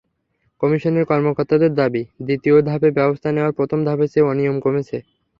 [0.61, 4.97] কমিশনের কর্মকর্তাদের দাবি, দ্বিতীয় ধাপে ব্যবস্থা নেওয়ায় প্রথম ধাপের চেয়ে অনিয়ম কমেছে।